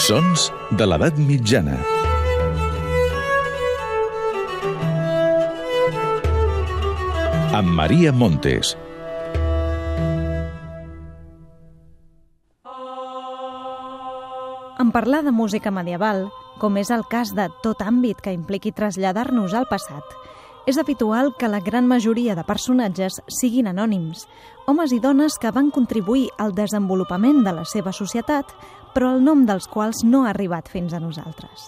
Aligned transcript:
Sons 0.00 0.46
de 0.80 0.86
l'edat 0.88 1.18
mitjana. 1.20 1.74
Amb 7.58 7.74
Maria 7.76 8.08
Montes. 8.16 8.72
En 14.80 14.88
parlar 14.94 15.20
de 15.26 15.34
música 15.36 15.68
medieval, 15.68 16.30
com 16.62 16.80
és 16.80 16.88
el 16.88 17.04
cas 17.12 17.34
de 17.36 17.50
tot 17.60 17.84
àmbit 17.84 18.24
que 18.24 18.32
impliqui 18.32 18.72
traslladar-nos 18.72 19.52
al 19.52 19.68
passat, 19.68 20.16
és 20.70 20.78
habitual 20.78 21.34
que 21.34 21.48
la 21.48 21.58
gran 21.58 21.88
majoria 21.90 22.36
de 22.38 22.44
personatges 22.46 23.16
siguin 23.26 23.66
anònims, 23.66 24.28
homes 24.70 24.92
i 24.94 25.00
dones 25.02 25.34
que 25.42 25.50
van 25.50 25.72
contribuir 25.74 26.28
al 26.38 26.54
desenvolupament 26.54 27.42
de 27.42 27.54
la 27.56 27.64
seva 27.66 27.90
societat, 27.90 28.52
però 28.94 29.10
el 29.16 29.24
nom 29.24 29.42
dels 29.48 29.66
quals 29.66 30.04
no 30.06 30.22
ha 30.24 30.30
arribat 30.30 30.70
fins 30.70 30.94
a 30.94 31.00
nosaltres. 31.02 31.66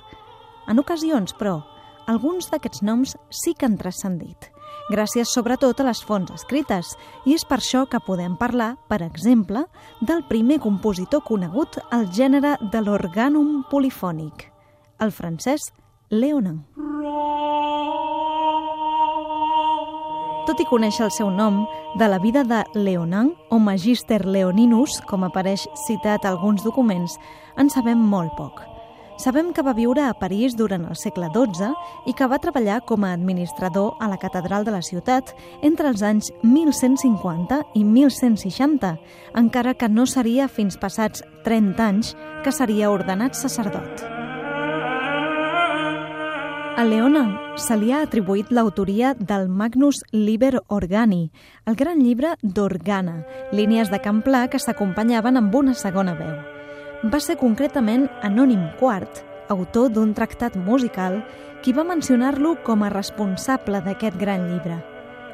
En 0.71 0.79
ocasions, 0.79 1.35
però, 1.35 1.59
alguns 2.07 2.51
d'aquests 2.53 2.85
noms 2.87 3.17
sí 3.43 3.57
que 3.59 3.67
han 3.67 3.79
transcendit, 3.81 4.53
gràcies 4.93 5.35
sobretot 5.35 5.83
a 5.83 5.89
les 5.91 6.05
fonts 6.07 6.31
escrites, 6.39 6.95
i 7.27 7.35
és 7.35 7.43
per 7.43 7.59
això 7.59 7.83
que 7.91 8.03
podem 8.07 8.39
parlar, 8.39 8.77
per 8.87 9.03
exemple, 9.03 9.67
del 10.01 10.23
primer 10.31 10.61
compositor 10.63 11.27
conegut 11.27 11.81
al 11.91 12.07
gènere 12.15 12.55
de 12.63 12.87
l'orgànum 12.87 13.65
polifònic, 13.71 14.47
el 15.03 15.11
francès 15.11 15.73
Leonin. 16.11 16.82
Tot 20.43 20.59
i 20.59 20.65
conèixer 20.67 21.05
el 21.07 21.13
seu 21.15 21.29
nom, 21.31 21.61
de 21.95 22.09
la 22.11 22.19
vida 22.19 22.43
de 22.43 22.65
Leonin, 22.75 23.29
o 23.49 23.61
Magister 23.63 24.25
Leoninus, 24.27 24.97
com 25.07 25.23
apareix 25.23 25.69
citat 25.87 26.25
a 26.25 26.33
alguns 26.33 26.65
documents, 26.67 27.15
en 27.55 27.71
sabem 27.71 28.01
molt 28.11 28.35
poc. 28.35 28.59
Sabem 29.23 29.53
que 29.55 29.63
va 29.63 29.75
viure 29.77 30.03
a 30.03 30.17
París 30.19 30.57
durant 30.59 30.83
el 30.89 30.99
segle 30.99 31.29
XII 31.31 31.69
i 32.11 32.15
que 32.19 32.27
va 32.27 32.41
treballar 32.43 32.81
com 32.89 33.05
a 33.05 33.13
administrador 33.15 33.93
a 34.03 34.09
la 34.11 34.19
catedral 34.19 34.67
de 34.67 34.75
la 34.75 34.83
ciutat 34.83 35.31
entre 35.63 35.93
els 35.93 36.03
anys 36.03 36.33
1150 36.43 37.61
i 37.79 37.85
1160, 37.85 38.97
encara 39.39 39.77
que 39.79 39.93
no 39.93 40.09
seria 40.11 40.51
fins 40.51 40.75
passats 40.75 41.23
30 41.47 41.87
anys 41.87 42.17
que 42.43 42.51
seria 42.51 42.91
ordenat 42.91 43.39
sacerdot. 43.39 44.22
A 46.77 46.85
Leona 46.85 47.57
se 47.61 47.77
li 47.77 47.93
ha 47.93 48.01
atribuït 48.03 48.51
l'autoria 48.51 49.13
del 49.19 49.49
Magnus 49.49 50.01
Liber 50.13 50.63
Organi, 50.69 51.31
el 51.67 51.77
gran 51.77 52.01
llibre 52.01 52.37
d'Organa, 52.43 53.23
línies 53.53 53.93
de 53.93 54.01
camp 54.01 54.25
pla 54.25 54.49
que 54.49 54.59
s'acompanyaven 54.63 55.37
amb 55.37 55.55
una 55.55 55.75
segona 55.75 56.17
veu 56.17 56.35
va 57.11 57.19
ser 57.19 57.35
concretament 57.39 58.07
Anònim 58.23 58.63
IV, 58.79 59.23
autor 59.51 59.91
d'un 59.91 60.13
tractat 60.15 60.55
musical, 60.57 61.19
qui 61.63 61.75
va 61.75 61.87
mencionar-lo 61.87 62.57
com 62.63 62.83
a 62.83 62.91
responsable 62.95 63.83
d'aquest 63.83 64.19
gran 64.19 64.47
llibre. 64.51 64.79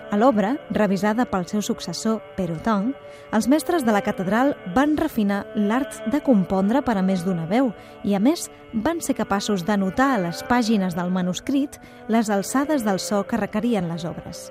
A 0.09 0.17
l'obra, 0.17 0.55
revisada 0.73 1.27
pel 1.29 1.45
seu 1.45 1.61
successor, 1.61 2.23
Perotin, 2.33 2.95
els 3.37 3.45
mestres 3.53 3.85
de 3.85 3.93
la 3.93 4.01
catedral 4.01 4.55
van 4.73 4.95
refinar 4.97 5.43
l'art 5.53 5.99
de 6.09 6.23
compondre 6.25 6.81
per 6.81 6.95
a 6.97 7.03
més 7.05 7.27
d'una 7.27 7.45
veu 7.51 7.75
i, 8.09 8.15
a 8.17 8.21
més, 8.21 8.47
van 8.73 9.03
ser 9.05 9.19
capaços 9.19 9.67
d'anotar 9.69 10.15
a 10.15 10.23
les 10.23 10.41
pàgines 10.49 10.97
del 10.97 11.13
manuscrit 11.13 11.77
les 12.09 12.33
alçades 12.33 12.89
del 12.89 13.03
so 13.05 13.21
que 13.29 13.37
requerien 13.37 13.93
les 13.93 14.09
obres. 14.09 14.49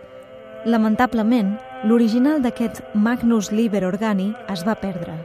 Lamentablement, 0.70 1.56
l'original 1.90 2.44
d'aquest 2.46 2.84
Magnus 2.94 3.50
Liber 3.50 3.88
Organi 3.90 4.36
es 4.54 4.62
va 4.68 4.78
perdre, 4.78 5.18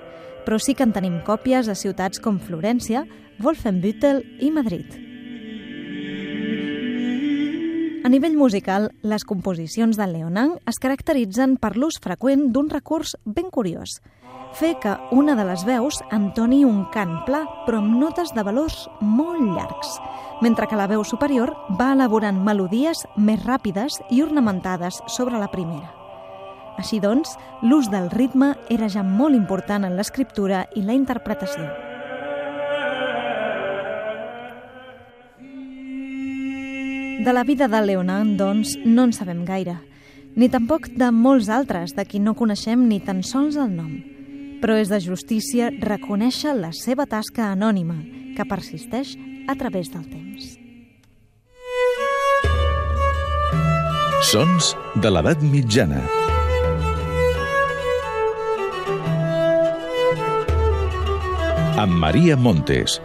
però 0.47 0.57
sí 0.57 0.73
que 0.73 0.89
en 0.89 0.97
tenim 0.97 1.21
còpies 1.29 1.69
a 1.69 1.77
ciutats 1.77 2.21
com 2.25 2.41
Florència, 2.41 3.05
Wolfenbüttel 3.43 4.25
i 4.41 4.49
Madrid. 4.51 5.12
A 8.03 8.09
nivell 8.09 8.35
musical, 8.35 8.89
les 9.07 9.23
composicions 9.23 9.95
de 9.95 10.07
Leonin 10.11 10.57
es 10.67 10.81
caracteritzen 10.83 11.53
per 11.63 11.77
l'ús 11.77 12.01
freqüent 12.03 12.49
d'un 12.51 12.67
recurs 12.73 13.13
ben 13.23 13.47
curiós, 13.55 14.01
fer 14.59 14.73
que 14.83 14.97
una 15.15 15.37
de 15.39 15.45
les 15.47 15.63
veus 15.63 16.01
entoni 16.11 16.65
un 16.67 16.81
cant 16.91 17.21
pla, 17.29 17.45
però 17.63 17.79
amb 17.79 17.95
notes 18.01 18.35
de 18.35 18.43
valors 18.43 18.89
molt 18.99 19.45
llargs, 19.55 19.95
mentre 20.43 20.67
que 20.67 20.81
la 20.81 20.89
veu 20.91 21.07
superior 21.07 21.55
va 21.79 21.93
elaborant 21.95 22.43
melodies 22.43 23.05
més 23.15 23.39
ràpides 23.47 24.01
i 24.11 24.19
ornamentades 24.27 24.99
sobre 25.07 25.39
la 25.39 25.53
primera. 25.55 25.95
Així 26.83 26.99
doncs, 26.99 27.37
l'ús 27.63 27.87
del 27.93 28.11
ritme 28.11 28.57
era 28.67 28.91
ja 28.91 29.07
molt 29.07 29.39
important 29.39 29.87
en 29.87 29.95
l'escriptura 29.95 30.67
i 30.75 30.83
la 30.83 30.99
interpretació. 30.99 31.92
De 37.23 37.33
la 37.33 37.45
vida 37.45 37.69
de 37.69 37.79
Leonin, 37.87 38.37
doncs, 38.37 38.73
no 38.83 39.05
en 39.07 39.13
sabem 39.15 39.45
gaire, 39.47 39.77
ni 40.35 40.49
tampoc 40.51 40.89
de 40.99 41.13
molts 41.15 41.47
altres 41.55 41.93
de 41.95 42.03
qui 42.03 42.19
no 42.19 42.33
coneixem 42.35 42.81
ni 42.89 42.99
tan 42.99 43.21
sols 43.23 43.55
el 43.55 43.69
nom. 43.77 43.93
Però 44.59 44.75
és 44.75 44.91
de 44.91 44.99
justícia 44.99 45.69
reconèixer 45.71 46.57
la 46.59 46.73
seva 46.75 47.07
tasca 47.07 47.53
anònima, 47.53 47.95
que 48.35 48.49
persisteix 48.51 49.15
a 49.47 49.55
través 49.55 49.93
del 49.95 50.03
temps. 50.11 50.49
Sons 54.33 54.75
de 54.99 55.15
l'edat 55.15 55.47
mitjana. 55.47 56.03
Amb 61.87 61.95
Maria 62.03 62.35
Montes. 62.35 62.99